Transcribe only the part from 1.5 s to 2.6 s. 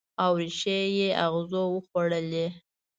وخوړلي